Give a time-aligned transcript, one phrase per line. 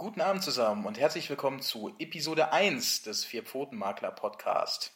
[0.00, 4.92] Guten Abend zusammen und herzlich willkommen zu Episode 1 des Vier-Pfoten-Makler Podcast.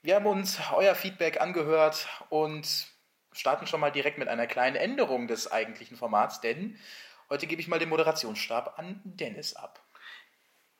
[0.00, 2.86] Wir haben uns euer Feedback angehört und
[3.32, 6.78] starten schon mal direkt mit einer kleinen Änderung des eigentlichen Formats, denn
[7.30, 9.84] heute gebe ich mal den Moderationsstab an Dennis ab.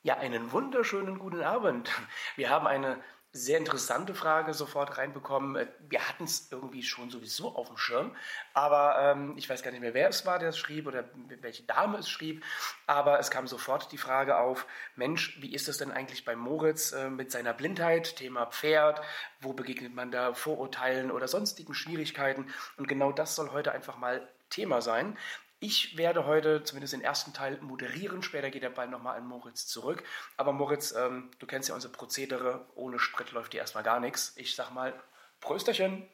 [0.03, 1.91] Ja, einen wunderschönen guten Abend.
[2.37, 2.97] Wir haben eine
[3.37, 5.55] sehr interessante Frage sofort reinbekommen.
[5.55, 8.15] Äh, wir hatten es irgendwie schon sowieso auf dem Schirm,
[8.53, 11.05] aber ähm, ich weiß gar nicht mehr, wer es war, der es schrieb oder
[11.41, 12.43] welche Dame es schrieb,
[12.85, 14.65] aber es kam sofort die Frage auf,
[14.95, 19.01] Mensch, wie ist es denn eigentlich bei Moritz äh, mit seiner Blindheit, Thema Pferd,
[19.39, 22.47] wo begegnet man da Vorurteilen oder sonstigen Schwierigkeiten
[22.77, 25.17] und genau das soll heute einfach mal Thema sein.
[25.59, 28.21] Ich werde heute zumindest den ersten Teil moderieren.
[28.21, 30.03] Später geht der Ball nochmal an Moritz zurück.
[30.37, 32.67] Aber Moritz, ähm, du kennst ja unsere Prozedere.
[32.75, 34.33] Ohne Sprit läuft dir erstmal gar nichts.
[34.35, 34.93] Ich sag mal,
[35.39, 36.07] Prösterchen.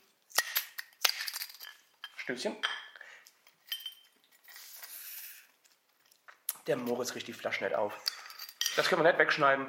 [2.16, 2.56] Stößchen.
[6.68, 7.94] Der Moritz riecht die Flasche nicht auf.
[8.78, 9.68] Das können wir nicht wegschneiden.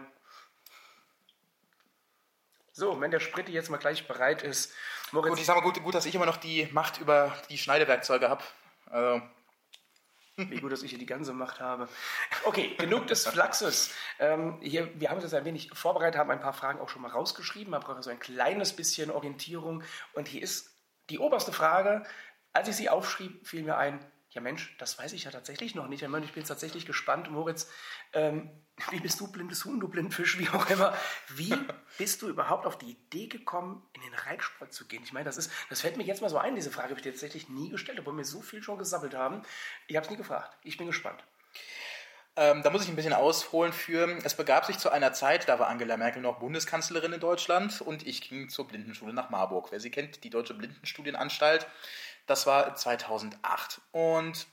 [2.71, 4.73] So, wenn der Sprit jetzt mal gleich bereit ist.
[5.11, 7.59] Moritz gut, ich sag mal gut, gut, dass ich immer noch die Macht über die
[7.59, 8.45] Schneidewerkzeuge habe.
[8.87, 9.21] Also
[10.37, 11.89] wie gut, dass ich hier die ganze Macht habe.
[12.45, 13.95] Okay, genug des Flaxes.
[14.19, 17.03] Ähm, hier, wir haben uns jetzt ein wenig vorbereitet, haben ein paar Fragen auch schon
[17.03, 17.71] mal rausgeschrieben.
[17.71, 19.83] Man braucht so ein kleines bisschen Orientierung.
[20.13, 20.75] Und hier ist
[21.11, 22.05] die oberste Frage.
[22.53, 24.05] Als ich sie aufschrieb, fiel mir ein,
[24.35, 26.03] ja Mensch, das weiß ich ja tatsächlich noch nicht.
[26.03, 27.71] Ich bin jetzt tatsächlich gespannt, Moritz,
[28.13, 28.51] ähm,
[28.91, 30.95] wie bist du blindes Huhn, du Blindfisch, wie auch immer.
[31.29, 31.55] Wie
[31.99, 35.03] bist du überhaupt auf die Idee gekommen, in den Reitsport zu gehen?
[35.05, 37.05] Ich meine, das ist, das fällt mir jetzt mal so ein, diese Frage habe ich
[37.05, 39.43] dir tatsächlich nie gestellt, obwohl wir so viel schon gesammelt haben.
[39.87, 40.57] Ich habe es nie gefragt.
[40.65, 41.23] Ich bin gespannt.
[42.37, 44.19] Ähm, da muss ich ein bisschen ausholen für.
[44.25, 48.05] Es begab sich zu einer Zeit, da war Angela Merkel noch Bundeskanzlerin in Deutschland und
[48.05, 49.71] ich ging zur Blindenschule nach Marburg.
[49.71, 51.69] Wer sie kennt, die Deutsche Blindenstudienanstalt.
[52.27, 53.81] Das war 2008.
[53.93, 54.47] Und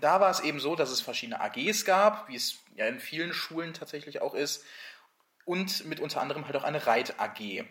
[0.00, 3.32] da war es eben so, dass es verschiedene AGs gab, wie es ja in vielen
[3.32, 4.64] Schulen tatsächlich auch ist,
[5.44, 7.64] und mit unter anderem halt auch eine Reit-AG.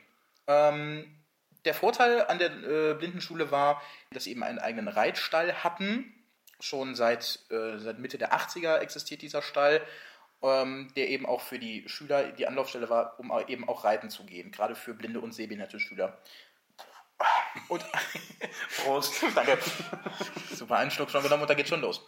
[0.47, 1.21] Ähm,
[1.65, 3.81] der Vorteil an der äh, Blindenschule war,
[4.11, 6.14] dass sie eben einen eigenen Reitstall hatten.
[6.59, 9.81] Schon seit, äh, seit Mitte der 80er existiert dieser Stall,
[10.41, 14.25] ähm, der eben auch für die Schüler die Anlaufstelle war, um eben auch reiten zu
[14.25, 16.17] gehen, gerade für blinde und sehbehinderte Schüler.
[17.67, 17.86] Und
[18.83, 19.14] Prost.
[19.36, 19.58] Danke.
[20.54, 22.05] Super, einen Schluck schon genommen und da geht schon los.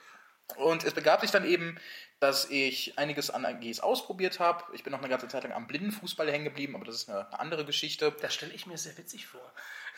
[0.57, 1.79] Und es begab sich dann eben,
[2.19, 4.63] dass ich einiges an AGs ausprobiert habe.
[4.73, 7.27] Ich bin noch eine ganze Zeit lang am Blindenfußball hängen geblieben, aber das ist eine,
[7.27, 8.15] eine andere Geschichte.
[8.21, 9.41] Das stelle ich mir sehr witzig vor.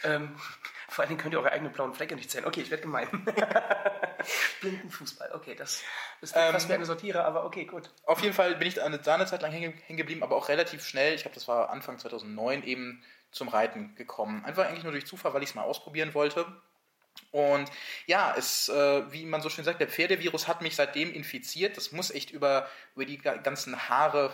[0.04, 0.36] Ähm,
[0.90, 2.46] vor allen Dingen könnt ihr eure eigenen blauen Flecke nicht zählen.
[2.46, 3.08] Okay, ich werde gemein.
[4.62, 5.84] Blindenfußball, okay, das
[6.22, 7.92] ist ähm, fast wie eine Sortiere, aber okay, gut.
[8.06, 10.50] Auf jeden Fall bin ich da eine, da eine Zeit lang hängen geblieben, aber auch
[10.50, 11.14] relativ schnell.
[11.16, 13.04] Ich glaube, das war Anfang 2009 eben
[13.36, 14.46] zum Reiten gekommen.
[14.46, 16.46] Einfach eigentlich nur durch Zufall, weil ich es mal ausprobieren wollte.
[17.32, 17.70] Und
[18.08, 21.76] ja, es, äh, wie man so schön sagt, der Pferdevirus hat mich seitdem infiziert.
[21.76, 24.34] Das muss echt über, über die ganzen Haare,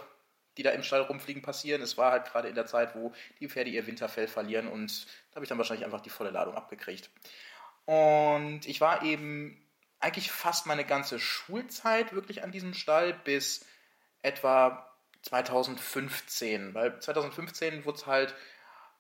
[0.58, 1.82] die da im Stall rumfliegen, passieren.
[1.82, 5.36] Es war halt gerade in der Zeit, wo die Pferde ihr Winterfell verlieren und da
[5.36, 7.10] habe ich dann wahrscheinlich einfach die volle Ladung abgekriegt.
[7.86, 9.66] Und ich war eben
[10.00, 13.66] eigentlich fast meine ganze Schulzeit wirklich an diesem Stall bis
[14.22, 14.92] etwa
[15.24, 18.36] 2015, weil 2015 wurde es halt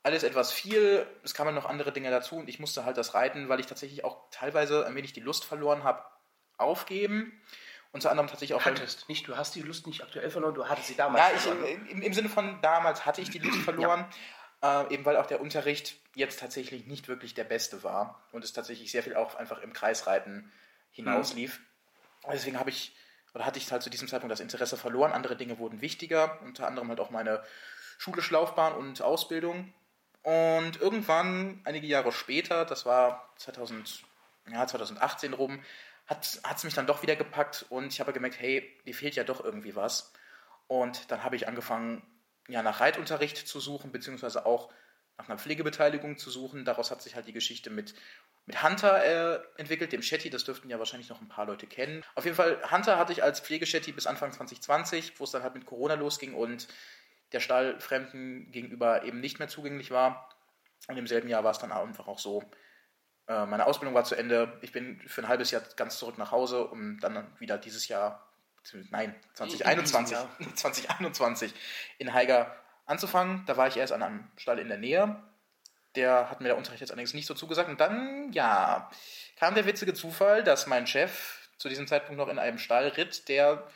[0.04, 1.06] alles etwas viel.
[1.24, 4.04] Es kamen noch andere Dinge dazu und ich musste halt das Reiten, weil ich tatsächlich
[4.04, 6.04] auch teilweise ein wenig die Lust verloren habe,
[6.58, 7.42] aufgeben.
[7.92, 8.66] Unter anderem tatsächlich auch.
[8.66, 11.86] Hattest, nicht, du hast die Lust nicht aktuell verloren, du hattest sie damals ja, verloren.
[11.86, 14.06] Ja, im, im, Sinne von damals hatte ich die Lust verloren,
[14.64, 14.84] ja.
[14.84, 18.54] äh, eben weil auch der Unterricht jetzt tatsächlich nicht wirklich der beste war und es
[18.54, 20.52] tatsächlich sehr viel auch einfach im Kreisreiten
[20.92, 21.60] hinauslief.
[22.26, 22.32] Mhm.
[22.32, 22.96] Deswegen habe ich,
[23.34, 25.12] oder hatte ich halt zu diesem Zeitpunkt das Interesse verloren.
[25.12, 27.44] Andere Dinge wurden wichtiger, unter anderem halt auch meine
[27.98, 29.74] schulische Laufbahn und Ausbildung.
[30.24, 34.04] Und irgendwann, einige Jahre später, das war 2000,
[34.52, 35.64] ja, 2018 rum,
[36.08, 39.24] hat es mich dann doch wieder gepackt und ich habe gemerkt, hey, dir fehlt ja
[39.24, 40.12] doch irgendwie was.
[40.68, 42.04] Und dann habe ich angefangen,
[42.48, 44.72] ja, nach Reitunterricht zu suchen, beziehungsweise auch
[45.18, 46.66] nach einer Pflegebeteiligung zu suchen.
[46.66, 47.94] Daraus hat sich halt die Geschichte mit,
[48.46, 50.30] mit Hunter äh, entwickelt, dem Shetty.
[50.30, 52.04] Das dürften ja wahrscheinlich noch ein paar Leute kennen.
[52.16, 55.54] Auf jeden Fall, Hunter hatte ich als Pflegeshetty bis Anfang 2020, wo es dann halt
[55.54, 56.68] mit Corona losging und
[57.32, 60.30] der Stall Fremden gegenüber eben nicht mehr zugänglich war.
[60.88, 62.44] Und im selben Jahr war es dann einfach auch so,
[63.28, 64.58] äh, meine Ausbildung war zu Ende.
[64.62, 68.28] Ich bin für ein halbes Jahr ganz zurück nach Hause, um dann wieder dieses Jahr,
[68.90, 70.18] nein, 2021,
[70.56, 71.54] 2021
[71.98, 72.56] in Haiger
[72.86, 73.44] anzufangen.
[73.46, 75.22] Da war ich erst an einem Stall in der Nähe.
[75.96, 77.70] Der hat mir der Unterricht jetzt allerdings nicht so zugesagt.
[77.70, 78.90] Und dann, ja,
[79.38, 83.28] kam der witzige Zufall, dass mein Chef zu diesem Zeitpunkt noch in einem Stall ritt,
[83.30, 83.68] der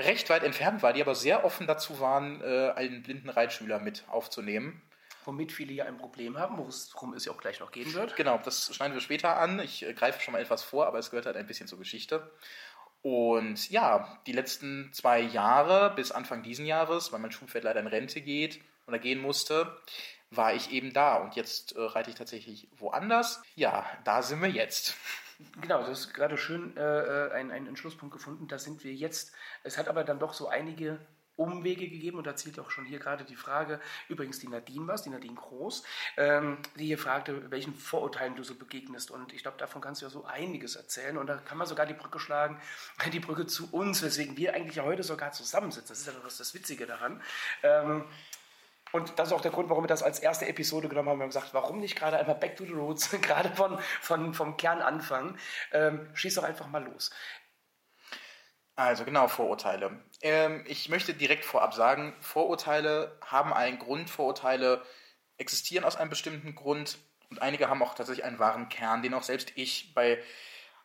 [0.00, 4.04] recht weit entfernt war, die aber sehr offen dazu waren, äh, einen blinden Reitschüler mit
[4.08, 4.82] aufzunehmen.
[5.24, 8.16] Womit viele ja ein Problem haben, worum es ja auch gleich noch gehen wird.
[8.16, 9.60] Genau, das schneiden wir später an.
[9.60, 12.30] Ich äh, greife schon mal etwas vor, aber es gehört halt ein bisschen zur Geschichte.
[13.02, 17.86] Und ja, die letzten zwei Jahre bis Anfang diesen Jahres, weil mein Schulpferd leider in
[17.86, 19.78] Rente geht oder gehen musste,
[20.30, 21.16] war ich eben da.
[21.16, 23.42] Und jetzt äh, reite ich tatsächlich woanders.
[23.54, 24.96] Ja, da sind wir jetzt.
[25.60, 28.48] Genau, das ist gerade schön äh, äh ein, einen Entschlusspunkt gefunden.
[28.48, 29.32] Da sind wir jetzt.
[29.62, 30.98] Es hat aber dann doch so einige
[31.40, 35.02] Umwege gegeben und da zielt auch schon hier gerade die Frage, übrigens die Nadine was,
[35.02, 35.82] die Nadine Groß,
[36.18, 40.06] ähm, die hier fragte, welchen Vorurteilen du so begegnest und ich glaube, davon kannst du
[40.06, 42.60] ja so einiges erzählen und da kann man sogar die Brücke schlagen,
[43.12, 46.36] die Brücke zu uns, weswegen wir eigentlich ja heute sogar zusammensitzen, das ist ja das,
[46.36, 47.22] das Witzige daran.
[47.62, 48.04] Ähm,
[48.92, 51.18] und das ist auch der Grund, warum wir das als erste Episode genommen haben.
[51.18, 54.56] Wir haben gesagt, warum nicht gerade einfach Back to the Roots, gerade von, von, vom
[54.56, 55.38] Kern anfangen.
[55.72, 57.10] Ähm, schieß doch einfach mal los.
[58.76, 60.00] Also genau, Vorurteile.
[60.22, 64.82] Ähm, ich möchte direkt vorab sagen, Vorurteile haben einen Grund, Vorurteile
[65.36, 66.98] existieren aus einem bestimmten Grund
[67.28, 70.22] und einige haben auch tatsächlich einen wahren Kern, den auch selbst ich bei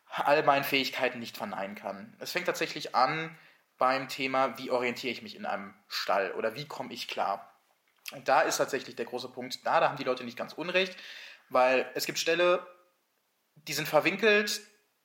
[0.08, 2.14] all meinen Fähigkeiten nicht verneinen kann.
[2.20, 3.36] Es fängt tatsächlich an
[3.78, 7.55] beim Thema, wie orientiere ich mich in einem Stall oder wie komme ich klar.
[8.12, 10.96] Und da ist tatsächlich der große Punkt, da, da haben die Leute nicht ganz unrecht,
[11.48, 12.66] weil es gibt Ställe,
[13.54, 14.60] die sind verwinkelt,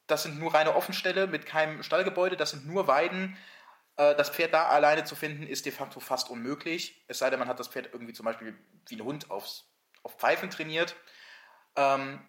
[0.07, 3.38] das sind nur reine Offenställe mit keinem Stallgebäude, das sind nur Weiden.
[3.98, 7.03] Äh, das Pferd da alleine zu finden, ist de facto fast unmöglich.
[7.07, 8.57] Es sei denn, man hat das Pferd irgendwie zum Beispiel
[8.88, 9.65] wie ein Hund aufs,
[10.03, 10.95] auf Pfeifen trainiert.
[11.75, 12.19] Ähm,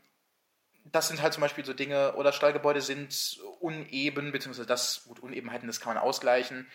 [0.84, 5.66] das sind halt zum Beispiel so Dinge, oder Stallgebäude sind uneben, beziehungsweise das, gut, Unebenheiten,
[5.66, 6.70] das kann man ausgleichen.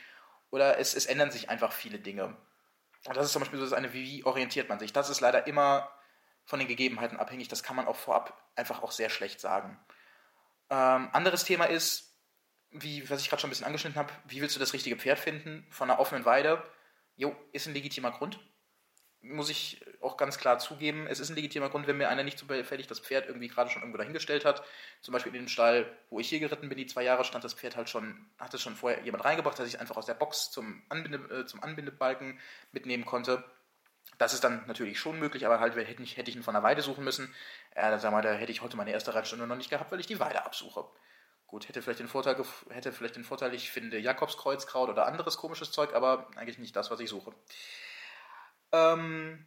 [0.50, 2.38] Oder es, es ändern sich einfach viele Dinge.
[3.04, 4.94] Das ist zum Beispiel so das eine, wie orientiert man sich?
[4.94, 5.90] Das ist leider immer
[6.44, 7.48] von den Gegebenheiten abhängig.
[7.48, 9.80] Das kann man auch vorab einfach auch sehr schlecht sagen.
[10.70, 12.18] Ähm, anderes Thema ist,
[12.72, 15.20] wie, was ich gerade schon ein bisschen angeschnitten habe, wie willst du das richtige Pferd
[15.20, 16.64] finden von einer offenen Weide?
[17.16, 18.40] Jo, ist ein legitimer Grund.
[19.22, 21.08] Muss ich auch ganz klar zugeben.
[21.08, 23.82] Es ist ein legitimer Grund, wenn mir einer nicht zufällig das Pferd irgendwie gerade schon
[23.82, 24.64] irgendwo dahingestellt hat.
[25.02, 27.54] Zum Beispiel in den Stall, wo ich hier geritten bin, die zwei Jahre stand das
[27.54, 30.52] Pferd halt schon, hatte schon vorher jemand reingebracht, dass ich es einfach aus der Box
[30.52, 32.40] zum, Anbinde, äh, zum Anbindebalken
[32.72, 33.44] mitnehmen konnte.
[34.18, 36.64] Das ist dann natürlich schon möglich, aber halt hätte ich, hätte ich ihn von der
[36.64, 37.34] Weide suchen müssen.
[37.76, 40.08] Ja, sag mal, da hätte ich heute meine erste Reitstunde noch nicht gehabt, weil ich
[40.08, 40.86] die Weide absuche.
[41.48, 42.36] Gut, hätte vielleicht den Vorteil,
[42.70, 46.92] hätte vielleicht den Vorteil, ich finde Jakobskreuzkraut oder anderes komisches Zeug, aber eigentlich nicht das,
[46.92, 47.34] was ich suche.
[48.72, 49.46] Ähm,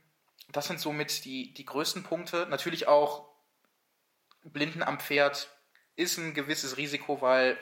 [0.52, 2.46] das sind somit die, die größten Punkte.
[2.48, 3.28] Natürlich auch
[4.42, 5.48] Blinden am Pferd
[5.96, 7.58] ist ein gewisses Risiko, weil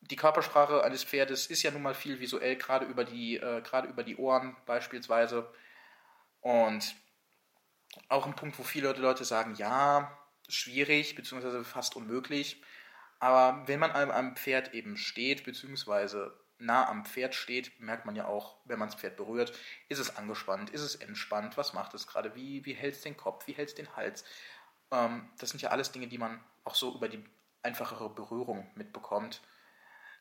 [0.00, 3.88] die Körpersprache eines Pferdes ist ja nun mal viel visuell, gerade über die, äh, gerade
[3.88, 5.52] über die Ohren beispielsweise.
[6.40, 6.94] Und
[8.08, 10.18] auch ein Punkt, wo viele Leute sagen, ja,
[10.48, 12.62] schwierig, beziehungsweise fast unmöglich.
[13.20, 18.26] Aber wenn man am Pferd eben steht, beziehungsweise nah am Pferd steht, merkt man ja
[18.26, 19.52] auch, wenn man das Pferd berührt,
[19.88, 23.16] ist es angespannt, ist es entspannt, was macht es gerade, wie, wie hält es den
[23.16, 24.24] Kopf, wie hält es den Hals.
[24.90, 27.24] Ähm, das sind ja alles Dinge, die man auch so über die
[27.62, 29.40] einfachere Berührung mitbekommt.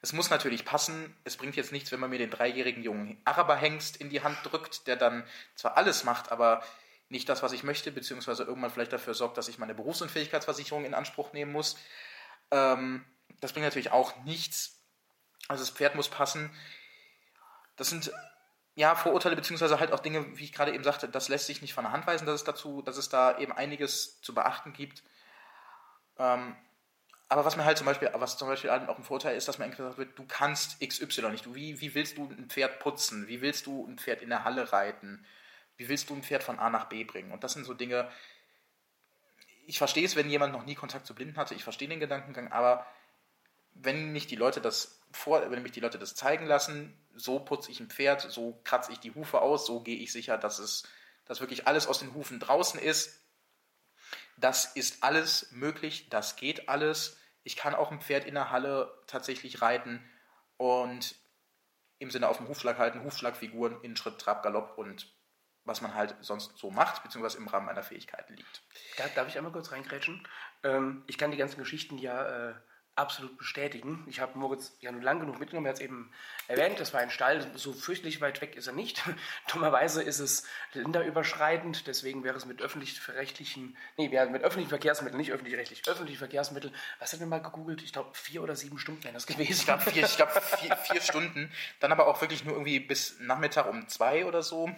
[0.02, 1.16] Es muss natürlich passen.
[1.24, 4.88] Es bringt jetzt nichts, wenn man mir den dreijährigen jungen Araberhengst in die Hand drückt,
[4.88, 5.24] der dann
[5.56, 6.64] zwar alles macht, aber
[7.10, 10.94] nicht das, was ich möchte, beziehungsweise irgendwann vielleicht dafür sorgt, dass ich meine Berufsunfähigkeitsversicherung in
[10.94, 11.78] Anspruch nehmen muss.
[12.50, 13.06] Ähm,
[13.42, 14.81] das bringt natürlich auch nichts.
[15.52, 16.50] Also das Pferd muss passen.
[17.76, 18.12] Das sind
[18.76, 21.74] ja Vorurteile, beziehungsweise halt auch Dinge, wie ich gerade eben sagte, das lässt sich nicht
[21.74, 25.04] von der Hand weisen, dass es dazu, dass es da eben einiges zu beachten gibt.
[26.18, 26.56] Ähm,
[27.28, 29.70] aber was mir halt zum Beispiel, was zum Beispiel auch ein Vorteil ist, dass mir
[29.70, 31.54] gesagt wird, du kannst XY nicht.
[31.54, 33.28] Wie, wie willst du ein Pferd putzen?
[33.28, 35.26] Wie willst du ein Pferd in der Halle reiten?
[35.76, 37.32] Wie willst du ein Pferd von A nach B bringen?
[37.32, 38.10] Und das sind so Dinge,
[39.68, 42.52] ich verstehe es, wenn jemand noch nie Kontakt zu Blinden hatte, ich verstehe den Gedankengang,
[42.54, 42.86] aber
[43.74, 47.72] wenn mich die Leute das vor, wenn mich die Leute das zeigen lassen, so putze
[47.72, 50.84] ich ein Pferd, so kratze ich die Hufe aus, so gehe ich sicher, dass es,
[51.26, 53.20] dass wirklich alles aus den Hufen draußen ist.
[54.38, 57.18] Das ist alles möglich, das geht alles.
[57.44, 60.04] Ich kann auch ein Pferd in der Halle tatsächlich reiten
[60.58, 61.16] und
[62.00, 65.14] im Sinne auf dem Hufschlag halten, Hufschlagfiguren in Schritt, Trab, Galopp und
[65.64, 68.64] was man halt sonst so macht, beziehungsweise im Rahmen meiner Fähigkeiten liegt.
[68.98, 70.28] Da, darf ich einmal kurz reingrätschen?
[70.64, 72.54] Ähm, ich kann die ganzen Geschichten ja äh,
[72.96, 74.06] absolut bestätigen.
[74.08, 76.12] Ich habe Moritz ja nun lang genug mitgenommen, er hat es eben
[76.48, 79.02] erwähnt, das war ein Stall, so fürchterlich weit weg ist er nicht.
[79.52, 85.88] Dummerweise ist es länderüberschreitend, deswegen wäre es mit öffentlich-rechtlichen, nee, mit öffentlichen Verkehrsmitteln, nicht öffentlich-rechtlich,
[85.88, 87.82] öffentliche Verkehrsmittel, was hat wir mal gegoogelt?
[87.82, 89.52] Ich glaube, vier oder sieben Stunden wären das gewesen.
[89.52, 93.70] Ich glaube, vier, glaub, vier, vier Stunden, dann aber auch wirklich nur irgendwie bis Nachmittag
[93.70, 94.70] um zwei oder so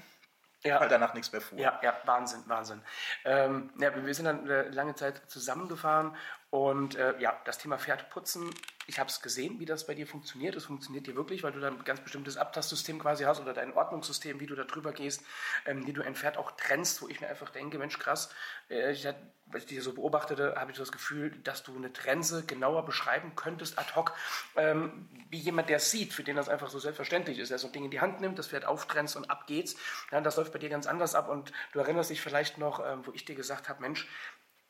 [0.63, 0.79] ja.
[0.79, 1.59] weil danach nichts mehr fuhr.
[1.59, 2.81] Ja, ja, Wahnsinn, Wahnsinn.
[3.25, 6.15] Ähm, ja, wir sind dann eine lange Zeit zusammengefahren
[6.53, 8.47] Und äh, ja, das Thema Pferdputzen,
[8.85, 10.55] ich habe es gesehen, wie das bei dir funktioniert.
[10.55, 13.73] Es funktioniert dir wirklich, weil du dann ein ganz bestimmtes Abtastsystem quasi hast oder dein
[13.73, 15.23] Ordnungssystem, wie du da drüber gehst,
[15.65, 18.29] ähm, wie du ein Pferd auch trennst, wo ich mir einfach denke, Mensch, krass,
[18.69, 19.15] äh, ich, als
[19.63, 23.79] ich dich so beobachtete, habe ich das Gefühl, dass du eine Trense genauer beschreiben könntest
[23.79, 24.13] ad hoc,
[24.55, 27.49] ähm, wie jemand, der es sieht, für den das einfach so selbstverständlich ist.
[27.49, 29.75] Er so ein Ding in die Hand nimmt, das Pferd auftrennt und ab geht's.
[30.11, 33.05] Ja, das läuft bei dir ganz anders ab und du erinnerst dich vielleicht noch, ähm,
[33.05, 34.07] wo ich dir gesagt habe, Mensch,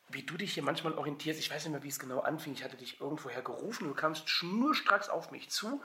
[0.08, 1.40] wie du dich hier manchmal orientierst.
[1.40, 2.52] Ich weiß nicht mehr, wie es genau anfing.
[2.52, 5.82] Ich hatte dich irgendwoher gerufen, du kamst schnurstracks auf mich zu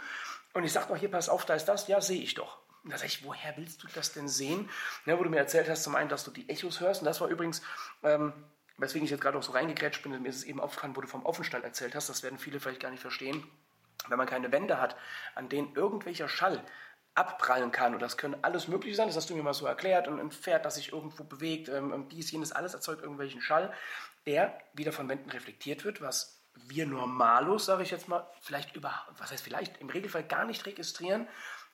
[0.54, 1.88] und ich sagte noch, hier, pass auf, da ist das.
[1.88, 2.60] Ja, sehe ich doch.
[2.84, 4.70] Und da sag ich, woher willst du das denn sehen?
[5.06, 7.02] Ja, wo du mir erzählt hast, zum einen, dass du die Echos hörst.
[7.02, 7.62] Und das war übrigens,
[8.04, 8.34] ähm,
[8.78, 11.08] weswegen ich jetzt gerade auch so reingegrätscht bin, mir ist es eben aufgefallen, wo du
[11.08, 12.10] vom Offenstall erzählt hast.
[12.10, 13.46] Das werden viele vielleicht gar nicht verstehen.
[14.08, 14.96] Wenn man keine Wände hat,
[15.36, 16.64] an denen irgendwelcher Schall
[17.20, 17.94] abprallen kann.
[17.94, 20.08] Und das können alles Mögliche sein, das hast du mir mal so erklärt.
[20.08, 23.74] Und ein Pferd, das sich irgendwo bewegt, ähm, dies, jenes, alles erzeugt irgendwelchen Schall
[24.26, 28.94] der wieder von Wänden reflektiert wird, was wir Normalos, sage ich jetzt mal, vielleicht über,
[29.18, 31.28] was heißt vielleicht, im Regelfall gar nicht registrieren.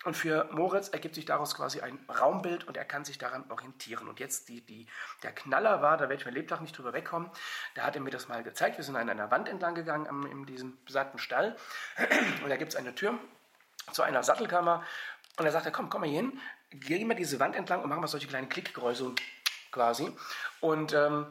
[0.04, 4.08] Und für Moritz ergibt sich daraus quasi ein Raumbild und er kann sich daran orientieren.
[4.08, 4.88] Und jetzt die, die,
[5.24, 7.30] der Knaller war, da werde ich mein Lebtag nicht drüber wegkommen,
[7.74, 8.78] da hat er mir das mal gezeigt.
[8.78, 11.56] Wir sind an einer Wand entlang gegangen in diesem besagten Stall
[12.44, 13.18] und da gibt es eine Tür
[13.92, 14.84] zu einer Sattelkammer
[15.38, 16.40] und er sagt, komm, komm mal hier hin,
[16.72, 19.14] geh mal diese Wand entlang und machen mal solche kleinen Klickgeräusche
[19.72, 20.10] quasi.
[20.62, 21.28] Und ähm,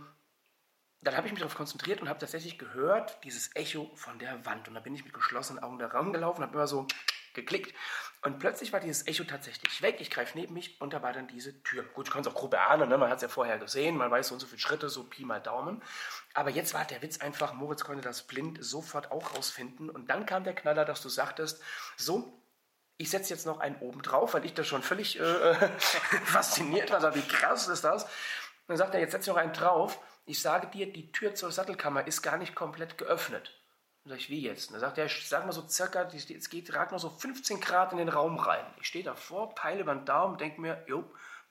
[1.01, 4.69] dann habe ich mich darauf konzentriert und habe tatsächlich gehört, dieses Echo von der Wand.
[4.69, 6.87] Und da bin ich mit geschlossenen Augen da Raum gelaufen, habe immer so
[7.35, 7.75] geklickt.
[8.23, 9.97] Und plötzlich war dieses Echo tatsächlich weg.
[10.01, 11.83] Ich greife neben mich und da war dann diese Tür.
[11.83, 12.97] Gut, ich konnte es auch grob erahnen, ne?
[12.97, 15.25] man hat es ja vorher gesehen, man weiß so und so viele Schritte, so Pi
[15.25, 15.83] mal Daumen.
[16.33, 19.91] Aber jetzt war der Witz einfach, Moritz konnte das blind sofort auch rausfinden.
[19.91, 21.63] Und dann kam der Knaller, dass du sagtest,
[21.97, 22.41] so,
[22.97, 25.55] ich setze jetzt noch einen oben drauf, weil ich da schon völlig äh,
[26.25, 27.15] fasziniert war.
[27.15, 28.07] Wie krass ist das?
[28.67, 31.53] Dann sagt er, jetzt setze ich noch einen drauf ich sage dir, die Tür zur
[31.53, 33.53] Sattelkammer ist gar nicht komplett geöffnet.
[34.05, 34.73] Dann sage ich, wie jetzt?
[34.73, 37.99] dann sagt er, sag mal so circa, es geht, ragt noch so 15 Grad in
[37.99, 38.65] den Raum rein.
[38.81, 41.05] Ich stehe davor, peile über den Daumen, denke mir, jo,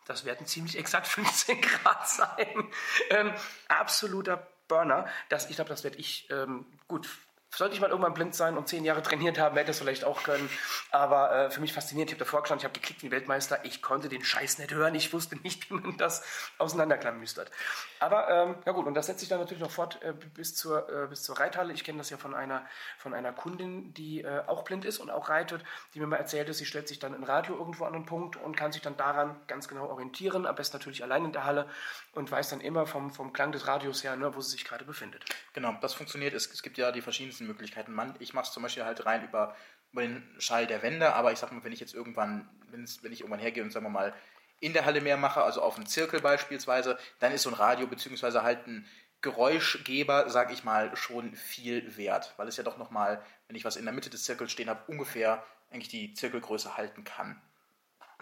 [0.06, 2.72] das werden ziemlich exakt 15 Grad sein.
[3.10, 3.34] Ähm,
[3.68, 5.08] absoluter Burner.
[5.30, 7.08] Das, ich glaube, das werde ich, ähm, gut,
[7.56, 10.04] sollte ich mal irgendwann blind sein und zehn Jahre trainiert haben, hätte ich das vielleicht
[10.04, 10.50] auch können.
[10.92, 12.12] Aber äh, für mich faszinierend.
[12.12, 13.64] Ich habe davor gestanden, ich habe geklickt wie Weltmeister.
[13.64, 14.96] Ich konnte den Scheiß nicht hören.
[14.96, 16.24] Ich wusste nicht, wie man das
[16.58, 17.52] auseinanderklamüstert.
[18.00, 20.90] Aber ähm, ja gut, und das setzt sich dann natürlich noch fort äh, bis, zur,
[20.90, 21.74] äh, bis zur Reithalle.
[21.74, 22.66] Ich kenne das ja von einer,
[22.98, 26.50] von einer Kundin, die äh, auch blind ist und auch reitet, die mir mal erzählt
[26.50, 28.98] ist, sie stellt sich dann im Radio irgendwo an einen Punkt und kann sich dann
[28.98, 30.46] daran ganz genau orientieren.
[30.46, 31.68] Am besten natürlich allein in der Halle
[32.14, 34.86] und weiß dann immer vom, vom Klang des Radios her, ne, wo sie sich gerade
[34.86, 35.26] befindet.
[35.54, 36.34] Genau, das funktioniert.
[36.34, 37.92] Es, es gibt ja die verschiedensten Möglichkeiten.
[37.92, 39.56] Man, ich mache es zum Beispiel halt rein über,
[39.92, 43.22] über den Schall der Wände, aber ich sag mal, wenn ich jetzt irgendwann, wenn ich
[43.22, 44.14] irgendwann hergehe und sagen wir mal
[44.60, 47.86] in der Halle mehr mache, also auf einem Zirkel beispielsweise, dann ist so ein Radio
[47.86, 48.88] beziehungsweise halt ein
[49.22, 53.76] Geräuschgeber, sag ich mal, schon viel wert, weil es ja doch nochmal, wenn ich was
[53.76, 57.42] in der Mitte des Zirkels stehen habe, ungefähr eigentlich die Zirkelgröße halten kann.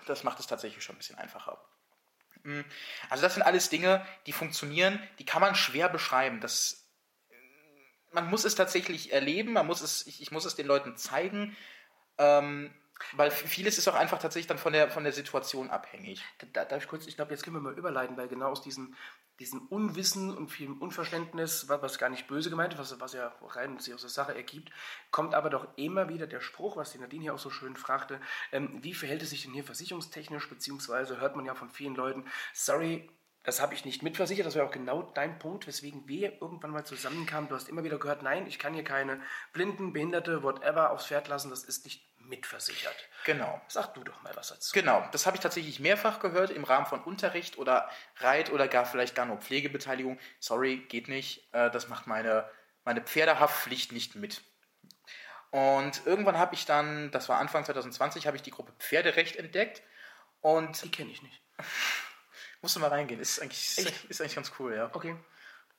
[0.08, 1.60] Das macht es tatsächlich schon ein bisschen einfacher.
[2.44, 2.66] Hm,
[3.10, 6.40] also das sind alles Dinge, die funktionieren, die kann man schwer beschreiben.
[6.42, 6.82] Das
[8.12, 11.56] man muss es tatsächlich erleben, man muss es, ich, ich muss es den Leuten zeigen,
[12.18, 12.74] ähm,
[13.14, 16.24] weil vieles ist auch einfach tatsächlich dann von der, von der Situation abhängig.
[16.54, 18.96] Da, darf ich kurz, ich glaube, jetzt können wir mal überleiten, weil genau aus diesem,
[19.42, 23.80] diesem Unwissen und vielem Unverständnis, was, gar nicht böse gemeint ist, was, was ja rein
[23.80, 24.72] sich aus der Sache ergibt,
[25.10, 28.22] kommt aber doch immer wieder der Spruch, was die Nadine hier auch so schön fragte,
[28.52, 32.26] ähm, wie verhält es sich denn hier versicherungstechnisch, beziehungsweise hört man ja von vielen Leuten,
[32.54, 33.10] sorry,
[33.44, 34.46] das habe ich nicht mitversichert.
[34.46, 37.50] Das wäre auch genau dein Punkt, weswegen wir irgendwann mal zusammenkamen.
[37.50, 39.20] Du hast immer wieder gehört, nein, ich kann hier keine
[39.52, 41.50] Blinden, Behinderte, whatever aufs Pferd lassen.
[41.50, 42.96] Das ist nicht mitversichert.
[43.26, 43.62] Genau.
[43.68, 44.72] Sag du doch mal was dazu.
[44.74, 48.86] Genau, das habe ich tatsächlich mehrfach gehört im Rahmen von Unterricht oder Reit- oder gar
[48.86, 50.18] vielleicht gar nur Pflegebeteiligung.
[50.40, 51.54] Sorry, geht nicht.
[51.54, 52.50] Äh, das macht meine,
[52.84, 54.42] meine Pferdehaftpflicht nicht mit.
[55.52, 59.84] Und irgendwann habe ich dann, das war Anfang 2020, habe ich die Gruppe Pferderecht entdeckt.
[60.40, 61.42] Und die kenne ich nicht.
[62.62, 63.20] Musst du mal reingehen.
[63.20, 64.90] Ist eigentlich, ist, ist eigentlich ganz cool, ja.
[64.94, 65.16] Okay.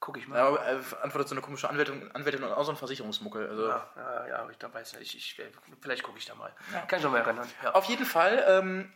[0.02, 0.36] Guck ich mal.
[0.36, 3.48] Ja, aber äh, antwortet so eine komische Anwältin, Anwältin und auch so ein Versicherungsmuckel.
[3.48, 3.68] Also.
[3.68, 5.14] Ja, ja, ja, ich da weiß nicht.
[5.14, 6.52] Ich, ich, vielleicht gucke ich da mal.
[6.72, 6.80] Ja.
[6.86, 7.48] Kann ich noch mal erinnern.
[7.62, 7.76] Ja.
[7.76, 8.92] Auf jeden Fall, ähm,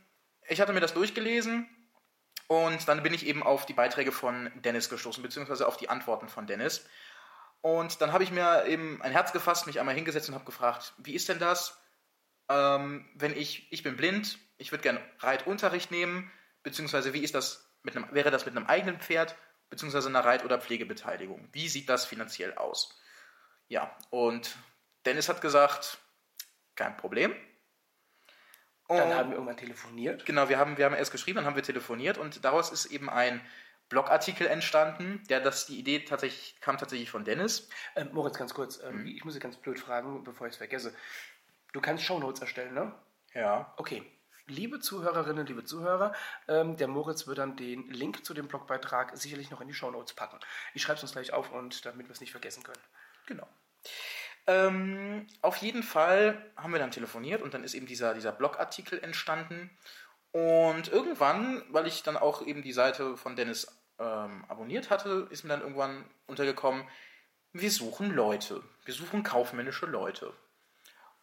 [0.48, 1.68] ich hatte mir das durchgelesen
[2.48, 6.28] und dann bin ich eben auf die Beiträge von Dennis gestoßen, beziehungsweise auf die Antworten
[6.28, 6.84] von Dennis.
[7.60, 10.92] Und dann habe ich mir eben ein Herz gefasst, mich einmal hingesetzt und habe gefragt,
[10.98, 11.80] wie ist denn das,
[12.48, 16.32] ähm, wenn ich, ich bin blind, ich würde gerne Reitunterricht nehmen,
[16.64, 19.36] beziehungsweise wie ist das mit einem, wäre das mit einem eigenen Pferd
[19.70, 21.48] beziehungsweise einer Reit- oder Pflegebeteiligung?
[21.52, 22.98] Wie sieht das finanziell aus?
[23.68, 24.56] Ja, und
[25.04, 25.98] Dennis hat gesagt,
[26.74, 27.34] kein Problem.
[28.88, 30.24] Und dann haben wir irgendwann telefoniert.
[30.26, 33.10] Genau, wir haben, wir haben erst geschrieben, dann haben wir telefoniert und daraus ist eben
[33.10, 33.40] ein
[33.88, 35.22] Blogartikel entstanden.
[35.28, 37.68] Der, das, die Idee tatsächlich, kam tatsächlich von Dennis.
[37.96, 39.06] Ähm, Moritz, ganz kurz, ähm, Mhm.
[39.08, 40.94] ich muss dich ganz blöd fragen, bevor ich es vergesse.
[41.72, 42.94] Du kannst Shownotes erstellen, ne?
[43.34, 43.74] Ja.
[43.76, 44.04] Okay.
[44.48, 46.14] Liebe Zuhörerinnen, liebe Zuhörer,
[46.46, 50.14] ähm, der Moritz wird dann den Link zu dem Blogbeitrag sicherlich noch in die Shownotes
[50.14, 50.38] packen.
[50.72, 52.80] Ich schreibe es uns gleich auf und damit wir es nicht vergessen können.
[53.26, 53.48] Genau.
[54.46, 59.02] Ähm, auf jeden Fall haben wir dann telefoniert und dann ist eben dieser, dieser Blogartikel
[59.02, 59.76] entstanden.
[60.30, 63.66] Und irgendwann, weil ich dann auch eben die Seite von Dennis
[63.98, 66.86] ähm, abonniert hatte, ist mir dann irgendwann untergekommen,
[67.52, 68.62] wir suchen Leute.
[68.84, 70.28] Wir suchen kaufmännische Leute.
[70.28, 70.36] Und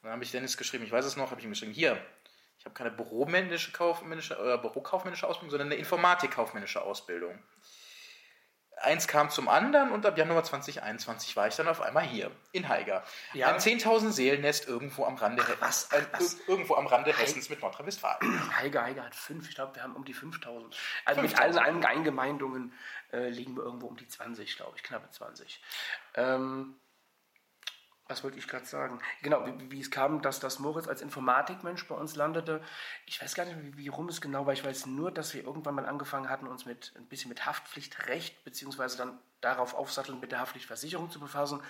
[0.03, 2.03] dann habe ich Dennis geschrieben, ich weiß es noch, habe ich ihm geschrieben, hier,
[2.59, 7.37] ich habe keine büromännische kaufmännische, äh, bürokaufmännische Ausbildung, sondern eine informatikkaufmännische Ausbildung.
[8.77, 12.67] Eins kam zum anderen und ab Januar 2021 war ich dann auf einmal hier, in
[12.67, 13.03] Haiger.
[13.33, 13.47] Ja.
[13.47, 15.87] Ein 10.000 Seelennest irgendwo am Rande, He- was?
[15.91, 16.35] Ach, was?
[16.39, 18.57] ir- irgendwo am Rande Hessens mit Nordrhein-Westfalen.
[18.57, 20.75] Heiger, Heiger hat fünf, ich glaube, wir haben um die 5000.
[21.05, 21.63] Also mit 5000.
[21.65, 22.73] allen, allen Eingemeindungen
[23.13, 25.61] äh, liegen wir irgendwo um die 20, glaube ich, knappe 20.
[26.15, 26.75] Ähm,
[28.07, 28.99] was wollte ich gerade sagen?
[29.21, 32.61] Genau, wie, wie es kam, dass das Moritz als Informatikmensch bei uns landete.
[33.05, 34.53] Ich weiß gar nicht, wie, wie rum es genau war.
[34.53, 38.43] Ich weiß nur, dass wir irgendwann mal angefangen hatten, uns mit ein bisschen mit Haftpflichtrecht
[38.43, 41.61] beziehungsweise dann darauf aufsatteln, mit der Haftpflichtversicherung zu befassen.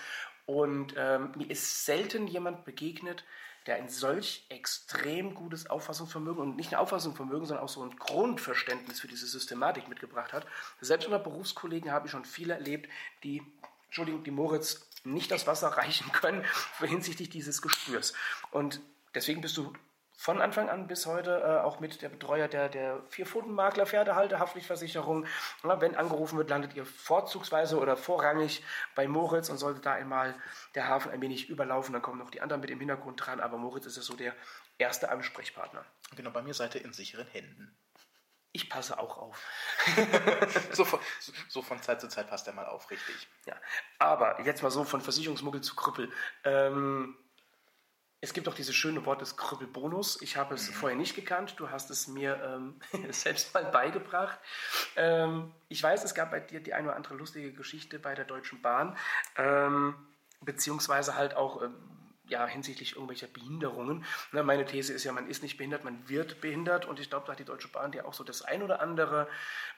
[0.46, 3.24] Und ähm, mir ist selten jemand begegnet,
[3.66, 9.00] der ein solch extrem gutes Auffassungsvermögen und nicht nur Auffassungsvermögen, sondern auch so ein Grundverständnis
[9.00, 10.46] für diese Systematik mitgebracht hat.
[10.82, 12.90] Selbst unter Berufskollegen habe ich schon viele erlebt,
[13.24, 13.42] die,
[13.86, 16.46] Entschuldigung, die Moritz nicht das Wasser reichen können
[16.80, 18.14] hinsichtlich dieses Gespürs.
[18.52, 18.82] Und
[19.16, 19.74] deswegen bist du
[20.16, 25.26] von Anfang an bis heute äh, auch mit der Betreuer der, der Vierpfotenmakler, Pferdehalter, Haftpflichtversicherung.
[25.64, 28.64] Na, wenn angerufen wird, landet ihr vorzugsweise oder vorrangig
[28.96, 30.36] bei Moritz und sollte da einmal
[30.76, 33.58] der Hafen ein wenig überlaufen, dann kommen noch die anderen mit im Hintergrund dran, aber
[33.58, 34.34] Moritz ist ja so der
[34.78, 35.84] erste Ansprechpartner.
[36.16, 37.76] Genau, bei mir seid ihr in sicheren Händen.
[38.56, 39.42] Ich passe auch auf.
[40.72, 41.00] So von,
[41.48, 43.28] so von Zeit zu Zeit passt er mal auf, richtig.
[43.46, 43.56] Ja.
[44.00, 46.12] Aber jetzt mal so von Versicherungsmuggel zu Krüppel.
[46.44, 47.16] Ähm,
[48.22, 50.22] es gibt auch dieses schöne Wort des Krüppelbonus.
[50.22, 51.56] Ich habe es vorher nicht gekannt.
[51.58, 52.80] Du hast es mir ähm,
[53.12, 54.40] selbst mal beigebracht.
[54.96, 58.26] Ähm, ich weiß, es gab bei dir die eine oder andere lustige Geschichte bei der
[58.26, 58.96] Deutschen Bahn.
[59.36, 59.96] Ähm,
[60.42, 61.76] beziehungsweise halt auch ähm,
[62.34, 64.04] ja, hinsichtlich irgendwelcher Behinderungen.
[64.32, 66.86] Na, meine These ist ja, man ist nicht behindert, man wird behindert.
[66.86, 69.28] Und ich glaube, da hat die Deutsche Bahn dir auch so das ein oder andere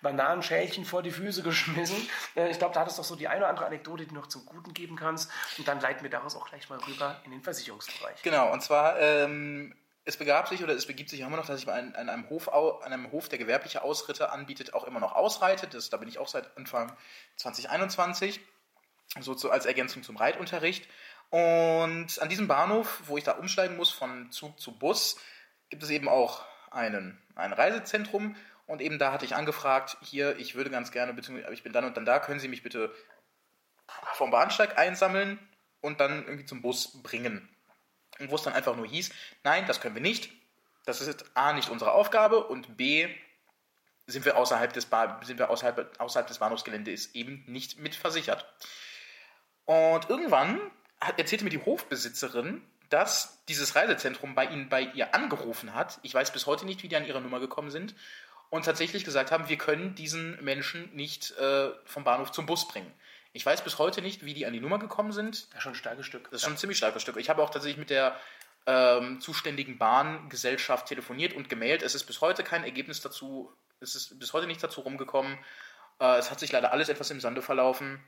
[0.01, 1.97] Bananenschälchen vor die Füße geschmissen.
[2.35, 4.15] Äh, ich glaube, da hattest du doch so die eine oder andere Anekdote, die du
[4.15, 5.29] noch zum Guten geben kannst.
[5.57, 8.21] Und dann leiten wir daraus auch gleich mal rüber in den Versicherungsbereich.
[8.23, 11.67] Genau, und zwar, ähm, es begab sich oder es begibt sich immer noch, dass ich
[11.67, 15.67] an, an, einem Hof, an einem Hof, der gewerbliche Ausritte anbietet, auch immer noch ausreite.
[15.67, 16.95] Das, da bin ich auch seit Anfang
[17.35, 18.39] 2021,
[19.19, 20.87] so zu, als Ergänzung zum Reitunterricht.
[21.29, 25.17] Und an diesem Bahnhof, wo ich da umsteigen muss von Zug zu Bus,
[25.69, 28.35] gibt es eben auch einen, ein Reisezentrum.
[28.67, 31.85] Und eben da hatte ich angefragt, hier, ich würde ganz gerne, beziehungsweise ich bin dann
[31.85, 32.93] und dann da, können Sie mich bitte
[34.13, 35.39] vom Bahnsteig einsammeln
[35.81, 37.47] und dann irgendwie zum Bus bringen.
[38.19, 39.11] Und wo es dann einfach nur hieß,
[39.43, 40.31] nein, das können wir nicht.
[40.85, 43.07] Das ist A, nicht unsere Aufgabe und B,
[44.07, 48.45] sind wir außerhalb des, ba sind wir außerhalb, außerhalb des Bahnhofsgeländes eben nicht mit versichert.
[49.65, 50.59] Und irgendwann
[50.99, 55.99] erzählte mir die Hofbesitzerin, dass dieses Reisezentrum bei ihnen bei ihr angerufen hat.
[56.03, 57.95] Ich weiß bis heute nicht, wie die an ihre Nummer gekommen sind.
[58.49, 62.91] Und tatsächlich gesagt haben, wir können diesen Menschen nicht äh, vom Bahnhof zum Bus bringen.
[63.33, 65.47] Ich weiß bis heute nicht, wie die an die Nummer gekommen sind.
[65.49, 66.29] Das ist schon ein starkes Stück.
[66.31, 67.17] Das ist schon ein ziemlich starkes Stück.
[67.17, 68.17] Ich habe auch tatsächlich mit der
[68.65, 71.83] ähm, zuständigen Bahngesellschaft telefoniert und gemailt.
[71.83, 75.37] Es ist bis heute kein Ergebnis dazu, es ist bis heute nicht dazu rumgekommen.
[75.99, 78.01] Äh, es hat sich leider alles etwas im Sande verlaufen.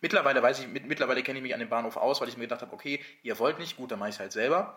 [0.00, 2.44] Mittlerweile weiß ich, mit, mittlerweile kenne ich mich an dem Bahnhof aus, weil ich mir
[2.44, 4.76] gedacht habe, okay, ihr wollt nicht, gut, dann mache ich es halt selber.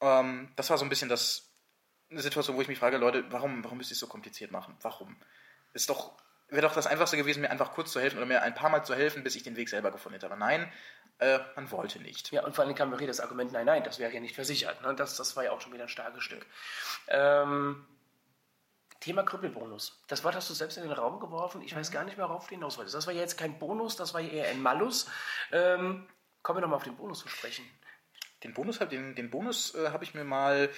[0.00, 1.52] Ähm, das war so ein bisschen das,
[2.10, 4.76] eine Situation, wo ich mich frage, Leute, warum, warum müsst ihr es so kompliziert machen?
[4.82, 5.16] Warum?
[5.72, 6.12] Ist doch,
[6.48, 8.84] wäre doch das Einfachste gewesen, mir einfach kurz zu helfen oder mir ein paar Mal
[8.84, 10.26] zu helfen, bis ich den Weg selber gefunden hätte.
[10.26, 10.70] Aber nein,
[11.18, 12.32] äh, man wollte nicht.
[12.32, 14.82] Ja, und vor allem kam mir das Argument, nein, nein, das wäre ja nicht versichert.
[14.82, 14.94] Ne?
[14.94, 16.44] Das, das war ja auch schon wieder ein starkes Stück.
[17.08, 17.86] Ähm,
[19.02, 20.00] Thema Krüppelbonus.
[20.06, 21.60] Das Wort hast du selbst in den Raum geworfen.
[21.60, 22.94] Ich weiß gar nicht mehr, worauf du hinaus wolltest.
[22.94, 25.10] Das war ja jetzt kein Bonus, das war ja eher ein Malus.
[25.50, 26.06] Ähm,
[26.42, 27.68] kommen wir nochmal auf den Bonus zu sprechen.
[28.44, 30.70] Den Bonus, hab- den, den Bonus äh, habe ich mir mal,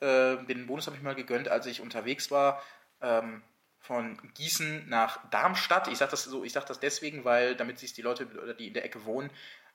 [0.00, 2.62] äh, den Bonus habe ich mal gegönnt, als ich unterwegs war
[3.00, 3.42] ähm,
[3.78, 5.88] von Gießen nach Darmstadt.
[5.88, 8.26] Ich sage das so, ich sage das deswegen, weil damit sich die Leute,
[8.58, 9.30] die in der Ecke wohnen,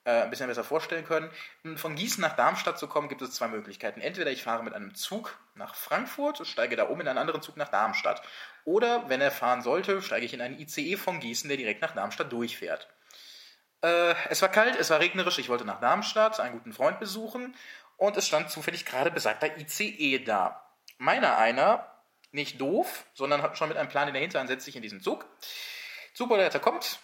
[0.06, 1.30] äh, ein bisschen besser vorstellen können.
[1.64, 4.02] Um Von Gießen nach Darmstadt zu kommen, gibt es zwei Möglichkeiten.
[4.02, 7.58] Entweder ich fahre mit einem Zug nach Frankfurt, steige da um in einen anderen Zug
[7.58, 8.22] nach Darmstadt.
[8.64, 11.94] Oder, wenn er fahren sollte, steige ich in einen ICE von Gießen, der direkt nach
[11.94, 12.88] Darmstadt durchfährt.
[13.82, 17.56] Äh, es war kalt, es war regnerisch, ich wollte nach Darmstadt einen guten Freund besuchen
[17.98, 20.70] und es stand zufällig gerade besagter ICE da.
[20.98, 21.92] Meiner einer,
[22.32, 25.02] nicht doof, sondern hat schon mit einem Plan in der Hinterhand, setzt sich in diesen
[25.02, 25.26] Zug.
[26.14, 27.00] Zugbauleiter kommt,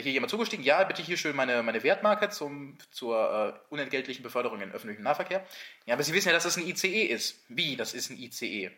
[0.00, 4.60] hier jemand zugestiegen, ja, bitte hier schön meine, meine Wertmarke zum, zur äh, unentgeltlichen Beförderung
[4.60, 5.44] im öffentlichen Nahverkehr.
[5.86, 7.44] Ja, aber Sie wissen ja, dass das ein ICE ist.
[7.48, 8.70] Wie, das ist ein ICE?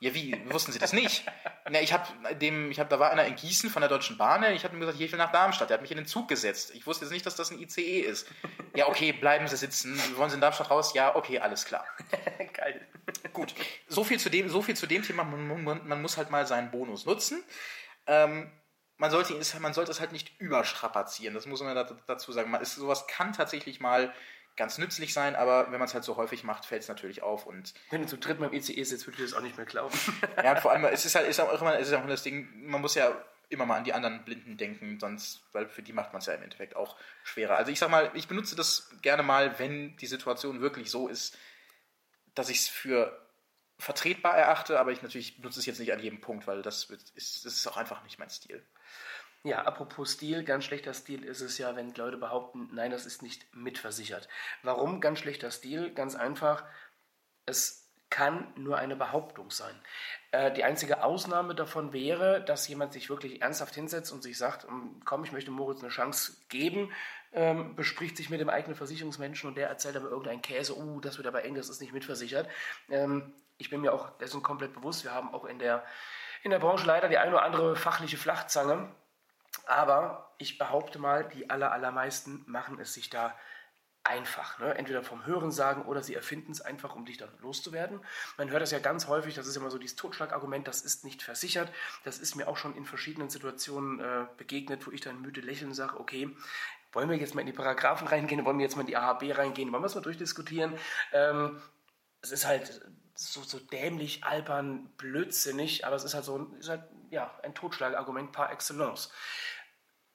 [0.00, 0.34] Ja, wie?
[0.50, 1.24] Wussten Sie das nicht?
[1.68, 4.42] Na, ich habe dem, ich habe, da war einer in Gießen von der Deutschen Bahn,
[4.54, 5.68] ich habe ihm gesagt, hier, ich will nach Darmstadt.
[5.68, 6.74] Der hat mich in den Zug gesetzt.
[6.74, 8.26] Ich wusste jetzt nicht, dass das ein ICE ist.
[8.74, 10.00] Ja, okay, bleiben Sie sitzen.
[10.16, 10.94] Wollen Sie in Darmstadt raus?
[10.94, 11.84] Ja, okay, alles klar.
[12.54, 12.80] Geil.
[13.34, 13.54] Gut.
[13.88, 15.22] So viel zu dem, so viel zu dem Thema.
[15.22, 17.44] Man, man, man muss halt mal seinen Bonus nutzen.
[18.06, 18.50] Ähm,
[19.00, 21.34] man sollte, man sollte es halt nicht überstrapazieren.
[21.34, 21.74] Das muss man
[22.06, 22.50] dazu sagen.
[22.50, 24.12] Man ist, sowas kann tatsächlich mal
[24.56, 27.46] ganz nützlich sein, aber wenn man es halt so häufig macht, fällt es natürlich auf.
[27.46, 29.98] Und wenn du zu dritt beim ICE sitzt, würde ich das auch nicht mehr glauben.
[30.36, 32.82] ja, vor allem, es ist halt ist auch immer, es ist auch das Ding, man
[32.82, 33.10] muss ja
[33.48, 36.34] immer mal an die anderen Blinden denken, sonst, weil für die macht man es ja
[36.34, 37.56] im Endeffekt auch schwerer.
[37.56, 41.38] Also ich sag mal, ich benutze das gerne mal, wenn die Situation wirklich so ist,
[42.34, 43.18] dass ich es für
[43.78, 46.84] vertretbar erachte, aber ich natürlich benutze es jetzt nicht an jedem Punkt, weil das
[47.14, 48.62] ist, das ist auch einfach nicht mein Stil.
[49.42, 53.22] Ja, apropos Stil, ganz schlechter Stil ist es ja, wenn Leute behaupten, nein, das ist
[53.22, 54.28] nicht mitversichert.
[54.62, 55.94] Warum ganz schlechter Stil?
[55.94, 56.64] Ganz einfach,
[57.46, 59.74] es kann nur eine Behauptung sein.
[60.32, 64.64] Äh, die einzige Ausnahme davon wäre, dass jemand sich wirklich ernsthaft hinsetzt und sich sagt,
[64.64, 66.92] hm, komm, ich möchte Moritz eine Chance geben,
[67.32, 71.16] ähm, bespricht sich mit dem eigenen Versicherungsmenschen und der erzählt aber irgendeinen Käse, uh, das
[71.16, 72.48] wird aber eng, das ist nicht mitversichert.
[72.90, 75.84] Ähm, ich bin mir auch dessen komplett bewusst, wir haben auch in der,
[76.42, 78.88] in der Branche leider die eine oder andere fachliche Flachzange,
[79.66, 83.36] aber ich behaupte mal, die aller, allermeisten machen es sich da
[84.04, 84.58] einfach.
[84.58, 84.74] Ne?
[84.74, 88.00] Entweder vom Hören sagen oder sie erfinden es einfach, um dich dann loszuwerden.
[88.38, 91.22] Man hört das ja ganz häufig, das ist immer so dieses Totschlagargument, das ist nicht
[91.22, 91.70] versichert.
[92.04, 95.74] Das ist mir auch schon in verschiedenen Situationen äh, begegnet, wo ich dann müde lächeln
[95.74, 96.34] sage, okay,
[96.92, 99.36] wollen wir jetzt mal in die Paragraphen reingehen, wollen wir jetzt mal in die AHB
[99.36, 100.76] reingehen, wollen wir es mal durchdiskutieren.
[101.12, 101.60] Ähm,
[102.22, 102.82] es ist halt
[103.14, 108.32] so, so dämlich, albern, blödsinnig, aber es ist halt so ist halt, ja, ein Totschlagargument
[108.32, 109.12] par excellence.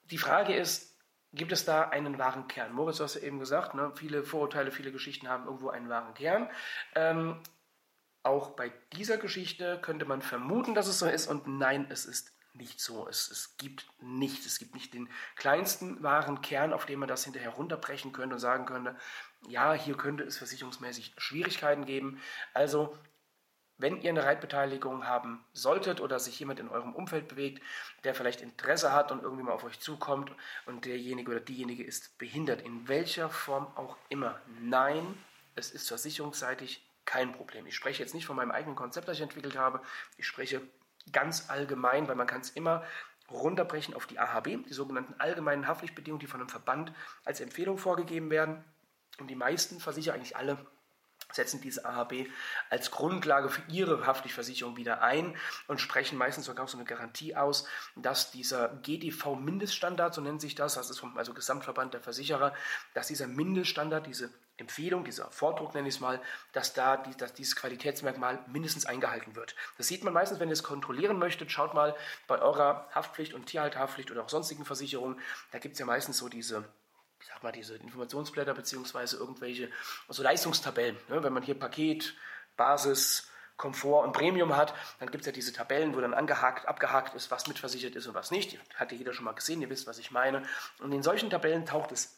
[0.04, 0.98] Die Frage ist,
[1.32, 2.72] gibt es da einen wahren Kern?
[2.72, 6.14] Moritz, du hast ja eben gesagt, ne, viele Vorurteile, viele Geschichten haben irgendwo einen wahren
[6.14, 6.50] Kern.
[6.94, 7.40] Ähm,
[8.22, 12.32] auch bei dieser Geschichte könnte man vermuten, dass es so ist und nein, es ist
[12.54, 13.06] nicht so.
[13.06, 14.46] Es, es gibt nichts.
[14.46, 18.40] Es gibt nicht den kleinsten wahren Kern, auf dem man das hinterher runterbrechen könnte und
[18.40, 18.96] sagen könnte,
[19.46, 22.20] ja, hier könnte es versicherungsmäßig Schwierigkeiten geben.
[22.54, 22.96] Also
[23.78, 27.62] wenn ihr eine Reitbeteiligung haben solltet oder sich jemand in eurem Umfeld bewegt,
[28.04, 30.32] der vielleicht Interesse hat und irgendwie mal auf euch zukommt
[30.64, 35.16] und derjenige oder diejenige ist behindert, in welcher Form auch immer, nein,
[35.54, 37.66] es ist versicherungsseitig kein Problem.
[37.66, 39.80] Ich spreche jetzt nicht von meinem eigenen Konzept, das ich entwickelt habe.
[40.16, 40.60] Ich spreche
[41.12, 42.84] ganz allgemein, weil man kann es immer
[43.30, 46.92] runterbrechen auf die AHB, die sogenannten allgemeinen Haftpflichtbedingungen, die von einem Verband
[47.24, 48.64] als Empfehlung vorgegeben werden.
[49.18, 50.58] Und die meisten Versicherer, eigentlich alle,
[51.32, 52.28] setzen diese AHB
[52.70, 55.36] als Grundlage für ihre Haftpflichtversicherung wieder ein
[55.66, 60.54] und sprechen meistens sogar auch so eine Garantie aus, dass dieser GDV-Mindeststandard, so nennt sich
[60.54, 62.54] das, das ist vom also Gesamtverband der Versicherer,
[62.94, 66.20] dass dieser Mindeststandard, diese Empfehlung, dieser Vordruck nenne ich es mal,
[66.52, 69.54] dass da die, dass dieses Qualitätsmerkmal mindestens eingehalten wird.
[69.76, 71.50] Das sieht man meistens, wenn ihr es kontrollieren möchtet.
[71.52, 71.94] Schaut mal
[72.26, 75.20] bei eurer Haftpflicht und Tierhalterhaftpflicht oder auch sonstigen Versicherungen.
[75.52, 76.64] Da gibt es ja meistens so diese
[77.26, 79.68] ich sag mal, diese Informationsblätter beziehungsweise irgendwelche
[80.06, 80.96] also Leistungstabellen.
[81.08, 81.24] Ne?
[81.24, 82.14] Wenn man hier Paket,
[82.56, 87.14] Basis, Komfort und Premium hat, dann gibt es ja diese Tabellen, wo dann angehakt, abgehakt
[87.14, 88.60] ist, was mitversichert ist und was nicht.
[88.76, 90.44] Hat ja jeder schon mal gesehen, ihr wisst, was ich meine.
[90.78, 92.16] Und in solchen Tabellen taucht es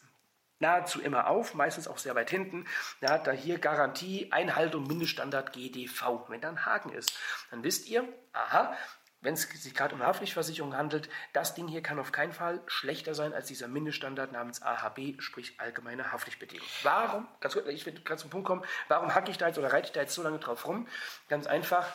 [0.59, 2.67] nahezu immer auf, meistens auch sehr weit hinten.
[3.01, 6.25] Da hat da hier Garantie, Einhaltung, Mindeststandard GDV.
[6.27, 7.17] Wenn da ein Haken ist,
[7.49, 8.75] dann wisst ihr, aha,
[9.21, 13.13] wenn es sich gerade um Haftpflichtversicherung handelt, das Ding hier kann auf keinen Fall schlechter
[13.13, 16.69] sein als dieser Mindeststandard namens AHB, sprich allgemeine Haftpflichtbedingungen.
[16.83, 19.73] Warum, ganz kurz, ich will gerade zum Punkt kommen, warum hacke ich da jetzt oder
[19.73, 20.87] reite ich da jetzt so lange drauf rum?
[21.27, 21.85] Ganz einfach,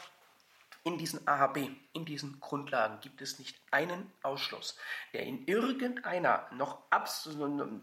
[0.87, 4.76] in diesen AHB, in diesen Grundlagen gibt es nicht einen Ausschluss,
[5.14, 6.82] der in irgendeiner noch,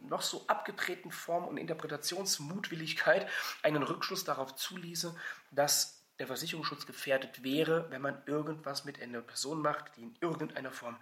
[0.07, 3.27] noch so abgedrehten Form und Interpretationsmutwilligkeit
[3.63, 5.15] einen Rückschluss darauf zuließe,
[5.49, 10.71] dass der Versicherungsschutz gefährdet wäre, wenn man irgendwas mit einer Person macht, die in irgendeiner
[10.71, 10.95] Form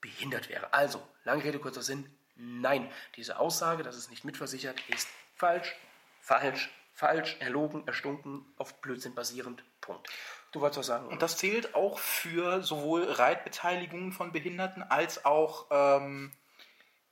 [0.00, 0.72] behindert wäre.
[0.72, 5.76] Also, lange Rede, kurzer Sinn, nein, diese Aussage, dass es nicht mitversichert, ist falsch,
[6.22, 9.62] falsch, falsch, erlogen, erstunken, auf Blödsinn basierend.
[9.82, 10.08] Punkt.
[10.52, 11.08] Du wolltest was sagen.
[11.08, 16.32] Und das zählt auch für sowohl Reitbeteiligungen von Behinderten als auch, ähm,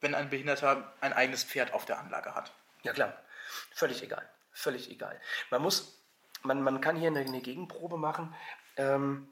[0.00, 2.50] wenn ein Behinderter ein eigenes Pferd auf der Anlage hat.
[2.82, 3.14] Ja klar,
[3.74, 4.26] völlig egal.
[4.52, 5.20] Völlig egal.
[5.50, 6.01] Man muss
[6.42, 8.34] man, man kann hier eine, eine Gegenprobe machen.
[8.76, 9.28] Ähm,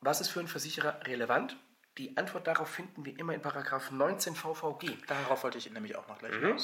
[0.00, 1.56] was ist für einen Versicherer relevant?
[1.98, 4.98] Die Antwort darauf finden wir immer in Paragraph 19 VVG.
[5.06, 6.58] Darauf wollte ich nämlich auch noch gleich mhm.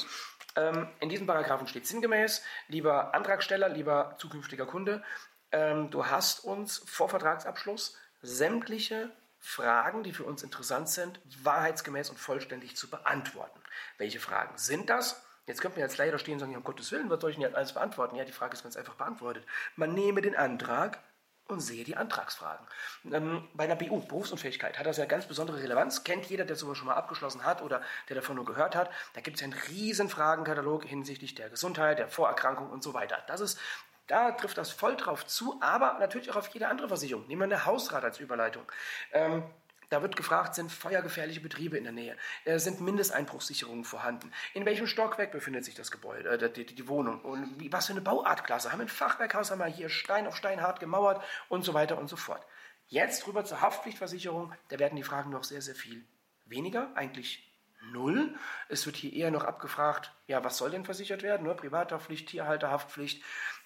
[0.55, 5.03] Ähm, in diesem Paragraphen steht sinngemäß, lieber Antragsteller, lieber zukünftiger Kunde,
[5.51, 12.19] ähm, du hast uns vor Vertragsabschluss sämtliche Fragen, die für uns interessant sind, wahrheitsgemäß und
[12.19, 13.61] vollständig zu beantworten.
[13.99, 15.25] Welche Fragen sind das?
[15.53, 17.43] Jetzt könnte man jetzt leider stehen und sagen, um Gottes Willen, was soll ich denn
[17.43, 18.17] jetzt alles beantworten?
[18.17, 19.45] Ja, die Frage ist ganz einfach beantwortet.
[19.77, 20.99] Man nehme den Antrag
[21.47, 22.67] und sehe die Antragsfragen.
[23.13, 26.05] Ähm, bei einer BU, Berufsunfähigkeit, hat das ja ganz besondere Relevanz.
[26.05, 28.89] Kennt jeder, der sowas schon mal abgeschlossen hat oder der davon nur gehört hat.
[29.13, 33.19] Da gibt es ja einen riesen Fragenkatalog hinsichtlich der Gesundheit, der Vorerkrankung und so weiter.
[33.27, 33.59] Das ist
[34.07, 37.27] da trifft das voll drauf zu, aber natürlich auch auf jede andere Versicherung.
[37.29, 38.65] Nehmen wir eine Hausrat als Überleitung.
[39.13, 39.45] Ähm,
[39.93, 42.17] da wird gefragt, sind feuergefährliche Betriebe in der Nähe?
[42.45, 44.33] Äh, sind Mindesteinbruchssicherungen vorhanden?
[44.55, 47.21] In welchem Stockwerk befindet sich das Gebäude, äh, die, die, Wohnung?
[47.21, 48.73] Und wie, was für eine Bauartklasse?
[48.73, 51.99] Haben wir ein Fachwerkhaus, haben wir hier Stein auf Stein hart gemauert und so weiter
[51.99, 52.43] und so fort.
[52.87, 56.07] Jetzt rüber zur Haftpflichtversicherung, da werden die Fragen noch sehr, sehr viel
[56.47, 57.53] weniger, eigentlich
[57.93, 58.35] null.
[58.69, 61.45] Es wird hier eher noch abgefragt, ja, was soll denn versichert werden?
[61.45, 63.23] Nur Privathaftpflicht, Tierhalterhaftpflicht.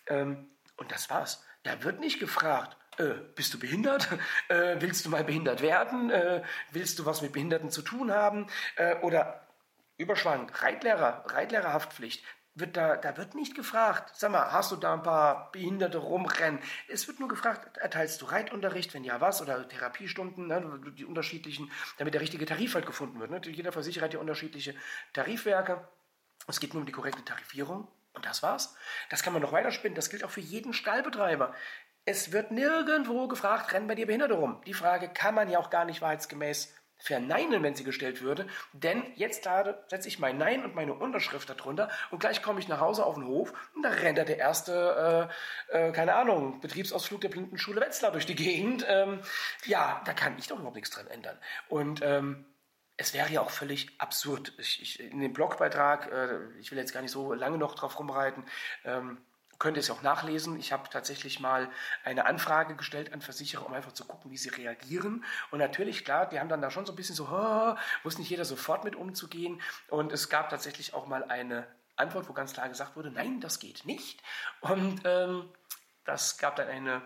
[0.08, 1.44] Ähm, und das war's.
[1.62, 4.08] Da wird nicht gefragt, äh, bist du behindert?
[4.48, 6.10] Äh, willst du mal behindert werden?
[6.10, 8.46] Äh, willst du was mit Behinderten zu tun haben?
[8.76, 9.46] Äh, oder
[9.96, 12.22] Überschwang, Reitlehrer, Reitlehrerhaftpflicht.
[12.54, 16.60] Wird da, da wird nicht gefragt, sag mal, hast du da ein paar Behinderte rumrennen?
[16.88, 21.70] Es wird nur gefragt, erteilst du Reitunterricht, wenn ja was, oder Therapiestunden, ne, die unterschiedlichen,
[21.98, 23.30] damit der richtige Tarif halt gefunden wird.
[23.30, 23.40] Ne?
[23.44, 24.74] Jeder Versicherer hat ja unterschiedliche
[25.12, 25.86] Tarifwerke.
[26.46, 27.88] Es geht nur um die korrekte Tarifierung.
[28.14, 28.74] Und das war's.
[29.10, 29.94] Das kann man noch weiterspinnen.
[29.94, 31.54] Das gilt auch für jeden Stallbetreiber.
[32.08, 34.60] Es wird nirgendwo gefragt, rennen bei dir Behinderte rum.
[34.64, 38.46] Die Frage kann man ja auch gar nicht wahrheitsgemäß verneinen, wenn sie gestellt würde.
[38.72, 39.42] Denn jetzt
[39.88, 43.16] setze ich mein Nein und meine Unterschrift darunter und gleich komme ich nach Hause auf
[43.16, 45.28] den Hof und da rennt der erste,
[45.72, 48.86] äh, äh, keine Ahnung, Betriebsausflug der Blindenschule Wetzlar durch die Gegend.
[48.88, 49.18] Ähm,
[49.64, 51.36] ja, da kann ich doch überhaupt nichts dran ändern.
[51.68, 52.46] Und ähm,
[52.96, 54.52] es wäre ja auch völlig absurd.
[54.58, 57.98] Ich, ich, in dem Blogbeitrag, äh, ich will jetzt gar nicht so lange noch drauf
[57.98, 58.44] rumreiten,
[58.84, 59.18] ähm,
[59.58, 60.58] könnt ihr es auch nachlesen.
[60.58, 61.70] Ich habe tatsächlich mal
[62.04, 65.24] eine Anfrage gestellt an Versicherer, um einfach zu gucken, wie sie reagieren.
[65.50, 68.30] Und natürlich, klar, die haben dann da schon so ein bisschen so, oh, muss nicht
[68.30, 69.60] jeder sofort mit umzugehen.
[69.88, 71.66] Und es gab tatsächlich auch mal eine
[71.96, 74.22] Antwort, wo ganz klar gesagt wurde, nein, das geht nicht.
[74.60, 75.48] Und ähm,
[76.04, 77.02] das gab dann eine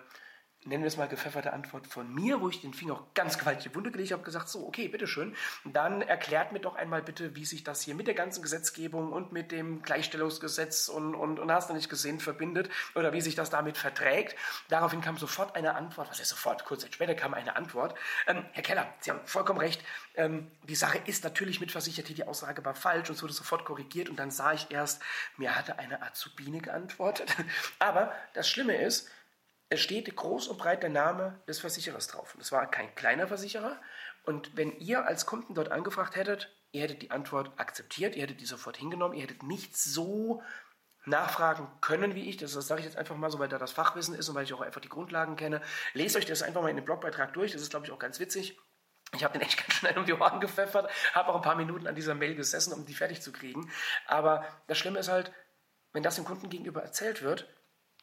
[0.65, 3.67] nennen wir es mal gepfefferte Antwort von mir, wo ich den Finger auch ganz gewaltig
[3.67, 7.35] in die Wunde gelegt habe, gesagt, so, okay, bitteschön, dann erklärt mir doch einmal bitte,
[7.35, 11.51] wie sich das hier mit der ganzen Gesetzgebung und mit dem Gleichstellungsgesetz und, und, und
[11.51, 14.37] hast du nicht gesehen verbindet oder wie sich das damit verträgt.
[14.69, 17.95] Daraufhin kam sofort eine Antwort, was heißt sofort, kurz Zeit später kam eine Antwort.
[18.27, 19.83] Ähm, Herr Keller, Sie haben vollkommen recht,
[20.15, 23.65] ähm, die Sache ist natürlich mitversichert, hier die Aussage war falsch und es wurde sofort
[23.65, 25.01] korrigiert und dann sah ich erst,
[25.39, 27.35] mir hatte eine Azubine geantwortet.
[27.79, 29.09] Aber das Schlimme ist,
[29.71, 32.35] es steht groß und breit der Name des Versicherers drauf.
[32.35, 33.81] Und es war kein kleiner Versicherer.
[34.25, 38.41] Und wenn ihr als Kunden dort angefragt hättet, ihr hättet die Antwort akzeptiert, ihr hättet
[38.41, 40.43] die sofort hingenommen, ihr hättet nicht so
[41.07, 42.37] nachfragen können wie ich.
[42.37, 44.45] Das, das sage ich jetzt einfach mal so, weil da das Fachwissen ist und weil
[44.45, 45.63] ich auch einfach die Grundlagen kenne.
[45.95, 47.53] Lest euch das einfach mal in den Blogbeitrag durch.
[47.53, 48.59] Das ist, glaube ich, auch ganz witzig.
[49.15, 51.87] Ich habe den echt ganz schnell um die Ohren gepfeffert, habe auch ein paar Minuten
[51.87, 53.71] an dieser Mail gesessen, um die fertig zu kriegen.
[54.07, 55.33] Aber das Schlimme ist halt,
[55.93, 57.49] wenn das dem Kunden gegenüber erzählt wird,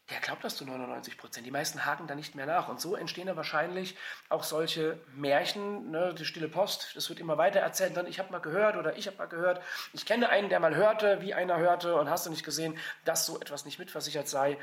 [0.10, 1.46] der glaubt das zu 99 Prozent.
[1.46, 2.70] Die meisten haken da nicht mehr nach.
[2.70, 3.98] Und so entstehen da wahrscheinlich
[4.30, 7.98] auch solche Märchen, ne, die stille Post, das wird immer weiter erzählt.
[7.98, 9.62] Dann, ich habe mal gehört oder ich habe mal gehört.
[9.92, 13.26] Ich kenne einen, der mal hörte, wie einer hörte und hast du nicht gesehen, dass
[13.26, 14.58] so etwas nicht mitversichert sei.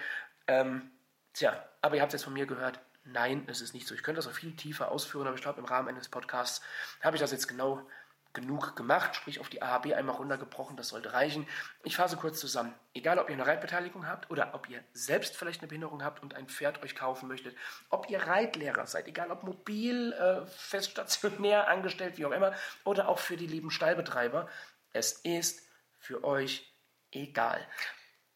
[0.47, 0.91] Ähm,
[1.35, 2.81] tja, aber ihr habt es jetzt von mir gehört.
[3.05, 3.95] Nein, es ist nicht so.
[3.95, 6.63] Ich könnte das auch viel tiefer ausführen, aber ich glaube, im Rahmen eines Podcasts
[7.03, 7.87] habe ich das jetzt genau
[8.35, 11.47] genug gemacht, sprich auf die AHB einmal runtergebrochen, das sollte reichen.
[11.85, 12.75] Ich fasse kurz zusammen.
[12.93, 16.35] Egal, ob ihr eine Reitbeteiligung habt oder ob ihr selbst vielleicht eine Behinderung habt und
[16.35, 17.57] ein Pferd euch kaufen möchtet,
[17.89, 22.53] ob ihr Reitlehrer seid, egal ob mobil, äh, feststationär, angestellt, wie auch immer,
[22.85, 24.49] oder auch für die lieben Stallbetreiber,
[24.93, 25.63] es ist
[25.99, 26.75] für euch
[27.13, 27.67] egal.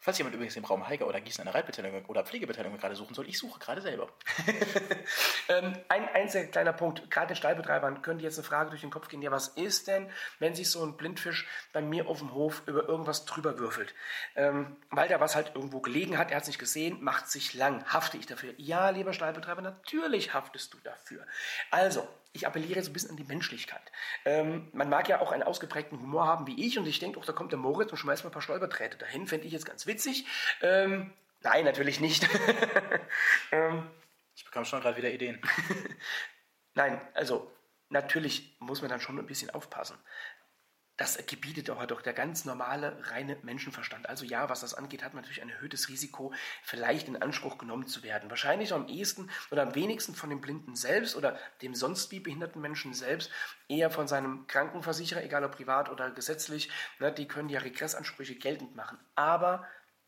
[0.09, 3.29] Falls jemand übrigens im Raum Heiger oder Gießen eine Reitbeteiligung oder Pflegebeteiligung gerade suchen soll,
[3.29, 4.09] ich suche gerade selber.
[5.51, 9.09] ähm, ein einziger kleiner Punkt, gerade den Stallbetreibern könnte jetzt eine Frage durch den Kopf
[9.09, 12.63] gehen, ja was ist denn, wenn sich so ein Blindfisch bei mir auf dem Hof
[12.65, 13.95] über irgendwas drüber würfelt?
[14.35, 17.53] Ähm, weil der was halt irgendwo gelegen hat, er hat es nicht gesehen, macht sich
[17.53, 18.55] lang, hafte ich dafür?
[18.57, 21.27] Ja, lieber Stallbetreiber, natürlich haftest du dafür.
[21.71, 23.83] Also, ich appelliere so ein bisschen an die Menschlichkeit.
[24.25, 27.25] Ähm, man mag ja auch einen ausgeprägten Humor haben wie ich und ich denke, auch
[27.25, 29.27] da kommt der Moritz und schmeißt mal ein paar Stolperträte dahin.
[29.27, 30.25] Fände ich jetzt ganz witzig.
[30.63, 32.29] Ähm, nein, natürlich nicht.
[33.53, 33.91] ähm,
[34.37, 35.43] ich bekam schon gerade wieder Ideen.
[36.75, 37.51] nein, also
[37.89, 39.99] natürlich muss man dann schon ein bisschen aufpassen
[40.99, 44.09] das gebietet aber doch der ganz normale, reine Menschenverstand.
[44.09, 46.33] Also ja, was das angeht, hat man natürlich ein erhöhtes Risiko,
[46.65, 48.29] vielleicht in Anspruch genommen zu werden.
[48.31, 52.61] Wahrscheinlich am ehesten oder am wenigsten von dem Blinden selbst oder dem sonst wie behinderten
[52.61, 53.31] Menschen selbst,
[53.69, 56.69] eher von seinem Krankenversicherer, egal ob privat oder gesetzlich.
[56.99, 58.99] Ne, die können ja Regressansprüche geltend machen.
[59.15, 59.65] Aber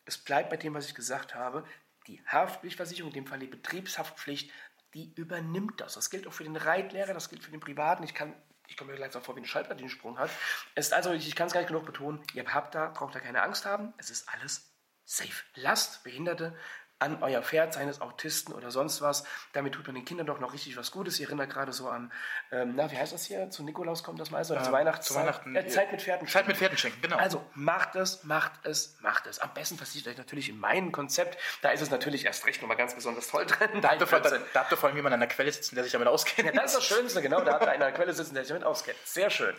[0.07, 1.65] es bleibt bei dem, was ich gesagt habe,
[2.09, 4.51] die Haftpflichtversicherung, in dem Fall die Betriebshaftpflicht,
[4.95, 5.95] die übernimmt das.
[5.95, 8.03] Das gilt auch für den Reitlehrer, das gilt für den Privaten.
[8.03, 8.35] Ich kann,
[8.71, 10.31] ich komme mir langsam vor, wie ein Schalter den Sprung hat.
[10.77, 13.21] Es ist also, ich kann es gar nicht genug betonen, ihr habt da, braucht da
[13.21, 13.93] keine Angst haben.
[13.99, 14.73] Es ist alles
[15.05, 15.43] safe.
[15.57, 16.57] Lasst Behinderte
[17.01, 19.25] an euer Pferd, seines Autisten oder sonst was.
[19.55, 21.19] Damit tut man den Kindern doch noch richtig was Gutes.
[21.19, 22.13] Ich erinnere gerade so an,
[22.53, 23.51] ähm, na, wie heißt das hier?
[23.51, 25.03] Zu Nikolaus kommt das meist oder Ja, zu Weihnachten?
[25.03, 25.57] zu Weihnachten.
[25.57, 26.29] Äh, Zeit mit Pferden.
[26.29, 27.17] Zeit mit Pferden schenken, genau.
[27.17, 29.39] Also macht es, macht es, macht es.
[29.39, 31.39] Am besten versichert euch natürlich in meinem Konzept.
[31.63, 33.81] Da ist es natürlich erst recht nochmal ganz besonders toll drin.
[33.81, 35.75] da, habt ihr vor, da, da habt ihr vor allem jemanden an der Quelle sitzen,
[35.75, 36.55] der sich damit auskennt.
[36.55, 37.41] Ja, das ist das Schönste, genau.
[37.41, 38.99] Da hat einer an der Quelle sitzen, der sich damit auskennt.
[39.05, 39.55] Sehr schön.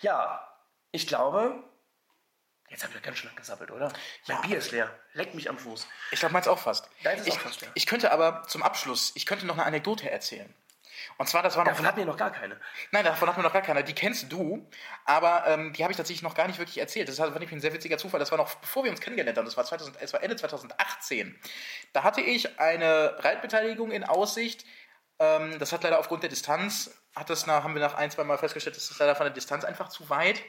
[0.00, 0.46] Ja,
[0.92, 1.62] ich glaube,
[2.70, 3.92] jetzt haben wir ganz schön lang gesappelt, oder?
[4.26, 4.40] Mein Ja.
[4.42, 4.90] Bier ist leer.
[5.12, 5.86] Leckt mich am Fuß.
[6.12, 6.88] Ich glaube, meins auch fast.
[7.02, 7.68] Deins ist ich, auch fast, ja.
[7.74, 10.52] ich könnte aber zum Abschluss, ich könnte noch eine Anekdote erzählen.
[11.16, 12.58] Und zwar, das war noch Davon hatten wir noch gar keine.
[12.92, 13.82] Nein, davon hat mir noch gar keiner.
[13.82, 14.68] Die kennst du,
[15.04, 17.08] aber ähm, die habe ich tatsächlich noch gar nicht wirklich erzählt.
[17.08, 18.20] Das war nämlich ein sehr witziger Zufall.
[18.20, 19.44] Das war noch bevor wir uns kennengelernt haben.
[19.44, 21.38] Das war, 2000, es war Ende 2018.
[21.92, 24.64] Da hatte ich eine Reitbeteiligung in Aussicht.
[25.18, 28.24] Ähm, das hat leider aufgrund der Distanz, hat das nach, haben wir nach ein, zwei
[28.24, 30.42] Mal festgestellt, das ist leider von der Distanz einfach zu weit.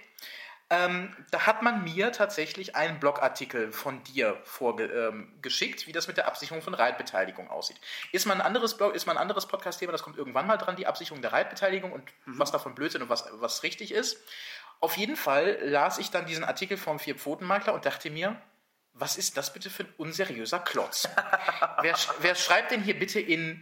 [0.73, 6.15] Ähm, da hat man mir tatsächlich einen Blogartikel von dir vorgeschickt, ähm, wie das mit
[6.15, 7.75] der Absicherung von Reitbeteiligung aussieht.
[8.13, 10.77] Ist mal ein anderes Blog, ist mal ein anderes Podcast-Thema, das kommt irgendwann mal dran,
[10.77, 14.17] die Absicherung der Reitbeteiligung und was davon Blödsinn und was, was richtig ist.
[14.79, 18.41] Auf jeden Fall las ich dann diesen Artikel vom Vier-Pfoten-Makler und dachte mir,
[18.93, 21.07] was ist das bitte für ein unseriöser Klotz?
[21.81, 23.61] wer, sch- wer schreibt denn hier bitte in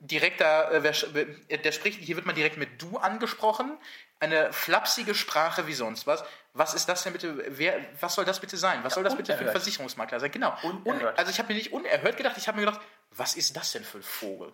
[0.00, 3.78] direkter, äh, der spricht, hier wird man direkt mit du angesprochen,
[4.20, 6.22] eine flapsige Sprache wie sonst was.
[6.52, 8.84] Was ist das denn bitte, wer, was soll das bitte sein?
[8.84, 9.62] Was soll das bitte für ein unerhört.
[9.62, 10.30] Versicherungsmakler sein?
[10.30, 10.56] Genau.
[10.62, 11.14] Unerhört.
[11.14, 12.80] Un, also ich habe mir nicht unerhört gedacht, ich habe mir gedacht,
[13.10, 14.52] was ist das denn für ein Vogel?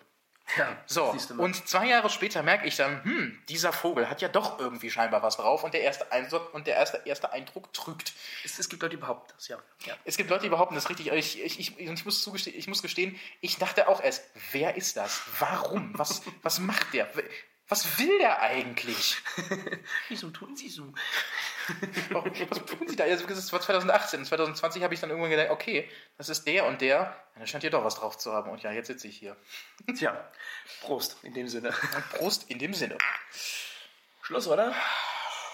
[0.56, 4.60] Ja, So, und zwei Jahre später merke ich dann, hm, dieser Vogel hat ja doch
[4.60, 8.12] irgendwie scheinbar was drauf und der erste Eindruck, und der erste, erste Eindruck trügt.
[8.44, 9.58] es, es gibt Leute, die behaupten das, ja.
[9.84, 9.94] ja.
[10.04, 11.10] Es gibt Leute, die behaupten das richtig.
[11.10, 14.96] Ich, ich, ich, ich, muss zugestehen, ich muss gestehen, ich dachte auch erst, wer ist
[14.96, 15.20] das?
[15.40, 15.98] Warum?
[15.98, 17.08] Was, was macht der?
[17.68, 19.16] Was will der eigentlich?
[20.08, 20.92] Wieso tun sie so?
[22.10, 23.04] Was tun sie da?
[23.04, 24.24] Also, das war 2018.
[24.24, 26.96] 2020 habe ich dann irgendwann gedacht, okay, das ist der und der.
[27.34, 28.50] Ja, Da scheint hier doch was drauf zu haben.
[28.50, 29.36] Und ja, jetzt sitze ich hier.
[29.98, 30.30] Tja,
[30.82, 31.70] Prost in dem Sinne.
[32.16, 32.98] Prost in dem Sinne.
[34.22, 34.72] Schluss, oder?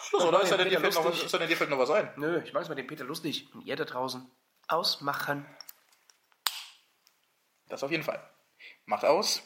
[0.09, 0.43] Schluss, oder?
[0.43, 2.13] Ist da denn dir fällt noch was- ein?
[2.17, 3.49] Nö, ich mache es mit dem Peter lustig.
[3.55, 4.31] Und ihr da draußen
[4.69, 5.47] ausmachen.
[7.69, 8.23] Das auf jeden Fall.
[8.85, 9.43] Macht aus.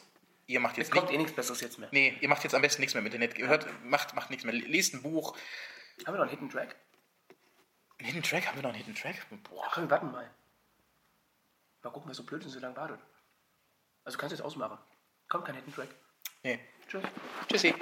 [0.47, 1.15] Ihr macht Es jetzt kommt nicht.
[1.15, 1.89] eh nichts Besseres jetzt mehr.
[1.91, 3.37] Nee, ihr macht jetzt am besten nichts mehr mit Internet.
[3.37, 4.53] Hört, macht, macht nichts mehr.
[4.53, 5.35] Lest ein Buch.
[6.05, 6.75] Haben wir noch einen Hidden Track?
[7.99, 8.47] Einen Hidden Track?
[8.47, 9.15] Haben wir noch einen Hidden Track?
[9.43, 9.63] Boah.
[9.65, 10.33] Ja, komm, warten mal.
[11.83, 12.99] Mal gucken, wer so blöd ist und so lange wartet.
[14.05, 14.77] Also kannst du jetzt ausmachen.
[15.27, 15.89] Kommt kein Hidden Track.
[16.43, 16.59] Nee.
[16.87, 17.03] Tschüss.
[17.49, 17.75] Tschüssi.